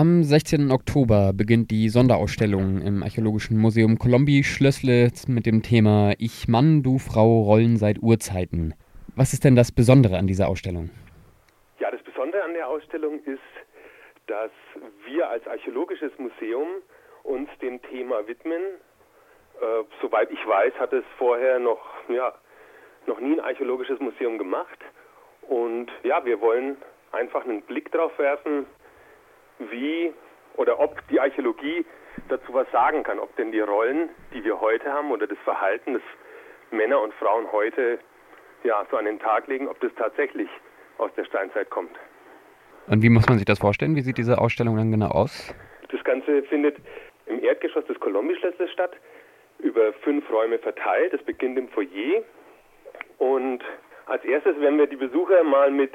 [0.00, 0.70] Am 16.
[0.70, 6.96] Oktober beginnt die Sonderausstellung im Archäologischen Museum Colombi Schlösslitz mit dem Thema Ich Mann, du
[6.96, 8.72] Frau, Rollen seit Urzeiten.
[9.14, 10.88] Was ist denn das Besondere an dieser Ausstellung?
[11.80, 13.52] Ja, das Besondere an der Ausstellung ist,
[14.26, 14.50] dass
[15.04, 16.80] wir als Archäologisches Museum
[17.22, 18.62] uns dem Thema widmen.
[19.60, 22.32] Äh, soweit ich weiß, hat es vorher noch, ja,
[23.06, 24.78] noch nie ein archäologisches Museum gemacht.
[25.46, 26.78] Und ja, wir wollen
[27.12, 28.64] einfach einen Blick darauf werfen,
[29.70, 30.12] wie
[30.56, 31.84] oder ob die Archäologie
[32.28, 35.94] dazu was sagen kann, ob denn die Rollen, die wir heute haben oder das Verhalten,
[35.94, 36.02] das
[36.70, 37.98] Männer und Frauen heute
[38.64, 40.48] ja so an den Tag legen, ob das tatsächlich
[40.98, 41.96] aus der Steinzeit kommt.
[42.86, 43.96] Und wie muss man sich das vorstellen?
[43.96, 45.54] Wie sieht diese Ausstellung dann genau aus?
[45.90, 46.76] Das Ganze findet
[47.26, 48.92] im Erdgeschoss des Kolumbischlössers statt,
[49.58, 51.12] über fünf Räume verteilt.
[51.14, 52.22] Es beginnt im Foyer
[53.18, 53.62] und
[54.06, 55.92] als erstes werden wir die Besucher mal mit,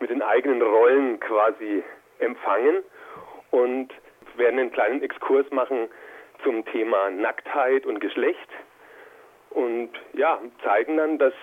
[0.00, 1.82] mit den eigenen Rollen quasi
[2.18, 2.82] empfangen
[3.50, 3.88] und
[4.36, 5.88] werden einen kleinen Exkurs machen
[6.44, 8.48] zum Thema Nacktheit und Geschlecht
[9.50, 11.34] und ja, zeigen dann, dass,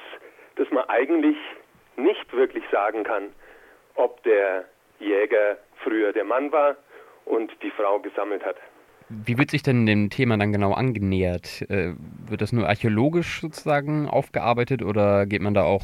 [0.56, 1.38] dass man eigentlich
[1.98, 3.30] nicht wirklich sagen kann,
[3.96, 4.66] ob der
[5.00, 6.78] Jäger früher der Mann war
[7.26, 8.58] und die Frau gesammelt hat.
[9.10, 11.64] Wie wird sich denn dem Thema dann genau angenähert?
[11.70, 11.94] Äh,
[12.28, 15.84] wird das nur archäologisch sozusagen aufgearbeitet oder geht man da auch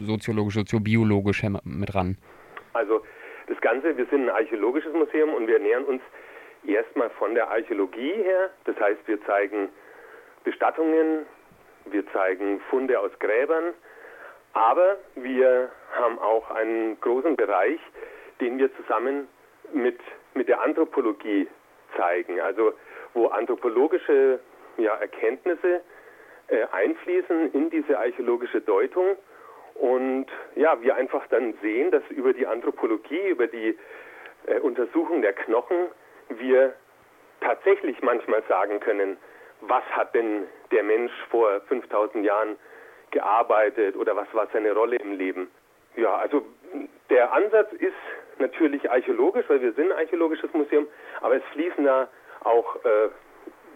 [0.00, 2.16] soziologisch, soziobiologisch mit ran?
[2.72, 3.02] Also
[3.64, 6.02] Ganze, wir sind ein archäologisches Museum und wir nähern uns
[6.66, 8.50] erstmal von der Archäologie her.
[8.64, 9.70] Das heißt, wir zeigen
[10.44, 11.24] Bestattungen,
[11.86, 13.72] wir zeigen Funde aus Gräbern,
[14.52, 17.80] aber wir haben auch einen großen Bereich,
[18.38, 19.28] den wir zusammen
[19.72, 19.98] mit,
[20.34, 21.48] mit der Anthropologie
[21.96, 22.42] zeigen.
[22.42, 22.74] Also
[23.14, 24.40] wo anthropologische
[24.76, 25.80] ja, Erkenntnisse
[26.48, 29.16] äh, einfließen in diese archäologische Deutung
[29.74, 33.76] und ja, wir einfach dann sehen, dass über die Anthropologie, über die
[34.46, 35.88] äh, Untersuchung der Knochen
[36.28, 36.74] wir
[37.40, 39.16] tatsächlich manchmal sagen können,
[39.60, 42.56] was hat denn der Mensch vor 5000 Jahren
[43.10, 45.50] gearbeitet oder was war seine Rolle im Leben.
[45.96, 46.44] Ja, also
[47.10, 47.94] der Ansatz ist
[48.38, 50.86] natürlich archäologisch, weil wir sind ein archäologisches Museum,
[51.20, 52.08] aber es fließen da
[52.42, 53.08] auch äh,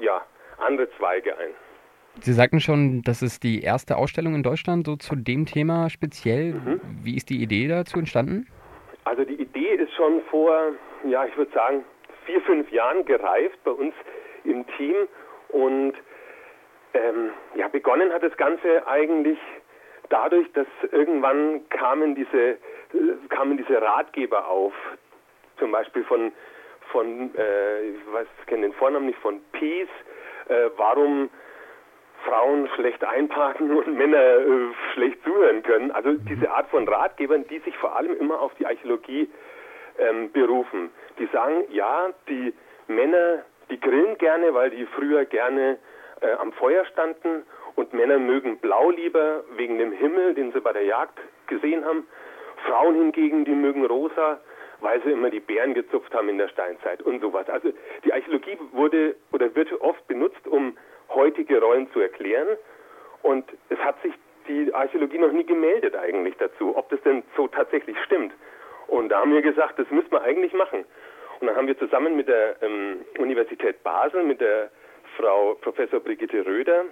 [0.00, 0.24] ja,
[0.58, 1.54] andere Zweige ein.
[2.20, 6.54] Sie sagten schon, das ist die erste Ausstellung in Deutschland so zu dem Thema speziell.
[6.54, 6.80] Mhm.
[7.02, 8.46] Wie ist die Idee dazu entstanden?
[9.04, 10.72] Also die Idee ist schon vor,
[11.04, 11.84] ja, ich würde sagen,
[12.26, 13.94] vier, fünf Jahren gereift bei uns
[14.44, 14.94] im Team
[15.48, 15.94] und
[16.94, 19.38] ähm, ja, begonnen hat das Ganze eigentlich
[20.08, 22.58] dadurch, dass irgendwann kamen diese,
[23.28, 24.72] kamen diese Ratgeber auf,
[25.58, 26.32] zum Beispiel von,
[26.90, 29.88] von äh, ich weiß, kenne den Vornamen nicht, von Peace,
[30.48, 31.30] äh, warum
[32.28, 34.44] Frauen schlecht einparken und Männer äh,
[34.92, 35.90] schlecht zuhören können.
[35.90, 36.24] Also mhm.
[36.28, 39.30] diese Art von Ratgebern, die sich vor allem immer auf die Archäologie
[39.98, 40.90] ähm, berufen.
[41.18, 42.52] Die sagen, ja, die
[42.86, 45.78] Männer, die grillen gerne, weil die früher gerne
[46.20, 47.44] äh, am Feuer standen
[47.76, 52.06] und Männer mögen blau lieber wegen dem Himmel, den sie bei der Jagd gesehen haben.
[52.66, 54.40] Frauen hingegen, die mögen rosa,
[54.80, 57.48] weil sie immer die Bären gezupft haben in der Steinzeit und sowas.
[57.48, 57.72] Also
[58.04, 60.76] die Archäologie wurde oder wird oft benutzt, um
[61.10, 62.48] heutige Rollen zu erklären.
[63.22, 64.12] Und es hat sich
[64.46, 68.32] die Archäologie noch nie gemeldet eigentlich dazu, ob das denn so tatsächlich stimmt.
[68.86, 70.84] Und da haben wir gesagt, das müssen wir eigentlich machen.
[71.40, 74.70] Und dann haben wir zusammen mit der ähm, Universität Basel, mit der
[75.16, 76.84] Frau Professor Brigitte Röder,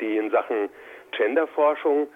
[0.00, 0.68] die in Sachen
[1.12, 2.08] Genderforschung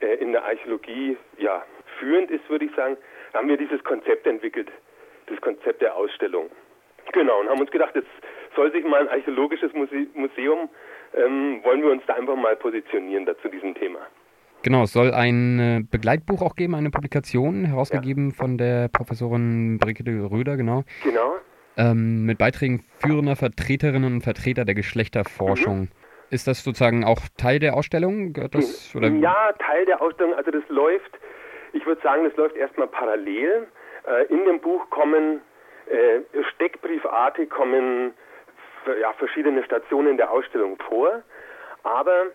[0.00, 1.64] äh, in der Archäologie ja
[1.98, 2.96] führend ist, würde ich sagen,
[3.34, 4.68] haben wir dieses Konzept entwickelt,
[5.26, 6.50] das Konzept der Ausstellung.
[7.12, 8.08] Genau, und haben uns gedacht, jetzt
[8.54, 10.68] soll sich mal ein archäologisches Museum,
[11.14, 14.00] ähm, wollen wir uns da einfach mal positionieren da, zu diesem Thema.
[14.62, 18.34] Genau, es soll ein äh, Begleitbuch auch geben, eine Publikation, herausgegeben ja.
[18.34, 20.84] von der Professorin Brigitte Röder, genau.
[21.02, 21.36] Genau.
[21.78, 25.80] Ähm, mit Beiträgen führender Vertreterinnen und Vertreter der Geschlechterforschung.
[25.80, 25.88] Mhm.
[26.30, 28.34] Ist das sozusagen auch Teil der Ausstellung?
[28.34, 28.92] Das?
[28.92, 30.34] Ja, Teil der Ausstellung.
[30.34, 31.18] Also das läuft,
[31.72, 33.66] ich würde sagen, das läuft erstmal parallel.
[34.06, 35.40] Äh, in dem Buch kommen
[35.90, 36.20] äh,
[36.54, 38.12] steckbriefartig kommen
[39.00, 41.22] ja, verschiedene Stationen der Ausstellung vor.
[41.82, 42.26] Aber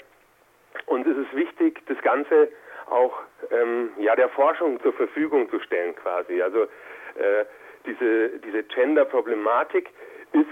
[0.88, 2.50] uns ist es wichtig, das Ganze
[2.90, 3.14] auch
[3.52, 6.42] ähm, ja, der Forschung zur Verfügung zu stellen quasi.
[6.42, 7.46] Also äh,
[7.86, 9.90] diese, diese Gender-Problematik
[10.34, 10.46] ist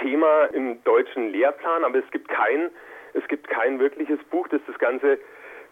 [0.00, 2.70] Thema im deutschen Lehrplan, aber es gibt kein,
[3.12, 5.18] es gibt kein wirkliches Buch, das das Ganze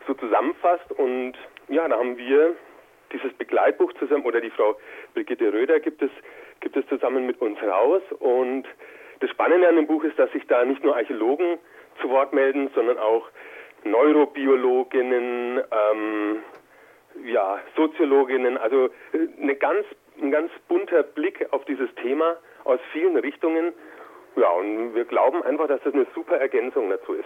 [0.07, 0.91] so zusammenfasst.
[0.93, 1.35] Und
[1.69, 2.55] ja, da haben wir
[3.13, 4.79] dieses Begleitbuch zusammen, oder die Frau
[5.15, 6.11] Brigitte Röder gibt es,
[6.61, 8.03] gibt es zusammen mit uns raus.
[8.19, 8.65] Und
[9.21, 11.59] das Spannende an dem Buch ist, dass sich da nicht nur Archäologen
[12.01, 13.29] zu Wort melden, sondern auch
[13.85, 16.37] Neurobiologinnen, ähm,
[17.25, 19.85] ja, Soziologinnen, also äh, eine ganz
[20.21, 23.73] ein ganz bunter Blick auf dieses Thema aus vielen Richtungen.
[24.37, 27.25] Ja, und wir glauben einfach, dass das eine super Ergänzung dazu ist.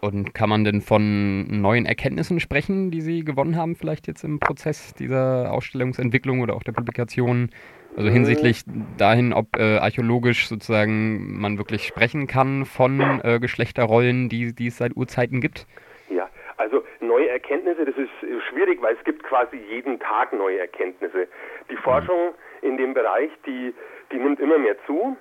[0.00, 4.38] Und kann man denn von neuen Erkenntnissen sprechen, die Sie gewonnen haben, vielleicht jetzt im
[4.38, 7.50] Prozess dieser Ausstellungsentwicklung oder auch der Publikation?
[7.98, 8.62] Also hinsichtlich
[8.96, 14.78] dahin, ob äh, archäologisch sozusagen man wirklich sprechen kann von äh, Geschlechterrollen, die, die es
[14.78, 15.66] seit Urzeiten gibt?
[16.08, 18.12] Ja, also neue Erkenntnisse, das ist
[18.48, 21.26] schwierig, weil es gibt quasi jeden Tag neue Erkenntnisse.
[21.68, 21.78] Die mhm.
[21.78, 23.74] Forschung in dem Bereich, die,
[24.12, 25.16] die nimmt immer mehr zu.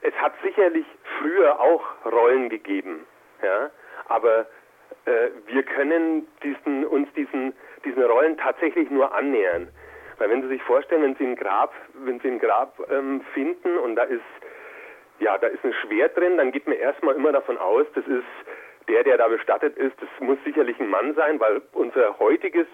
[0.00, 0.86] Es hat sicherlich
[1.18, 3.00] früher auch Rollen gegeben,
[3.42, 3.70] ja,
[4.08, 4.46] aber
[5.04, 7.52] äh, wir können diesen, uns diesen,
[7.84, 9.68] diesen Rollen tatsächlich nur annähern.
[10.18, 13.78] Weil wenn Sie sich vorstellen, wenn Sie ein Grab, wenn Sie ein Grab ähm, finden
[13.78, 14.22] und da ist
[15.20, 18.24] ja, da ist ein Schwert drin, dann geht man erstmal immer davon aus, das ist
[18.88, 22.66] der, der da bestattet ist, das muss sicherlich ein Mann sein, weil unser heutiges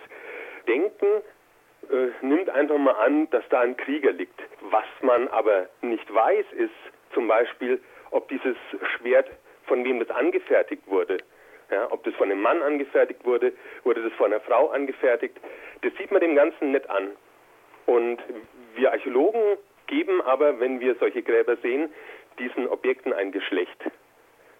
[0.66, 1.06] Denken
[1.90, 4.40] äh, nimmt einfach mal an, dass da ein Krieger liegt.
[4.62, 6.74] Was man aber nicht weiß, ist
[7.14, 8.56] zum Beispiel, ob dieses
[8.96, 9.30] Schwert
[9.66, 11.18] von wem das angefertigt wurde.
[11.70, 13.52] Ja, ob das von einem Mann angefertigt wurde,
[13.84, 15.36] wurde das von einer Frau angefertigt.
[15.82, 17.12] Das sieht man dem Ganzen nicht an.
[17.90, 18.18] Und
[18.76, 19.58] wir Archäologen
[19.88, 21.92] geben aber, wenn wir solche Gräber sehen,
[22.38, 23.82] diesen Objekten ein Geschlecht.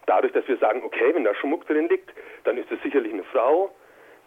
[0.06, 2.10] Dadurch, dass wir sagen, okay, wenn da Schmuck drin liegt,
[2.42, 3.72] dann ist es sicherlich eine Frau.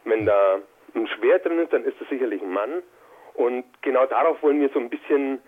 [0.05, 0.59] Wenn da
[0.95, 2.81] ein Schwert drin ist, dann ist es sicherlich ein Mann.
[3.33, 5.41] Und genau darauf wollen wir so ein bisschen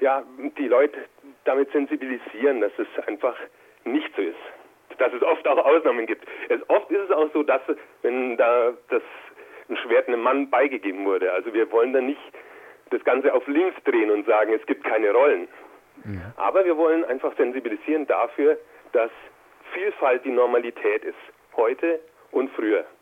[0.00, 0.22] ja,
[0.56, 0.96] die Leute
[1.44, 3.36] damit sensibilisieren, dass es einfach
[3.84, 4.96] nicht so ist.
[4.96, 6.26] Dass es oft auch Ausnahmen gibt.
[6.48, 7.60] Es, oft ist es auch so, dass,
[8.00, 9.02] wenn da das
[9.68, 11.30] ein Schwert einem Mann beigegeben wurde.
[11.30, 12.32] Also wir wollen da nicht
[12.92, 15.48] das Ganze auf links drehen und sagen, es gibt keine Rollen.
[16.04, 16.32] Ja.
[16.36, 18.58] Aber wir wollen einfach sensibilisieren dafür,
[18.92, 19.10] dass
[19.72, 21.16] Vielfalt die Normalität ist,
[21.56, 22.00] heute
[22.30, 22.84] und früher.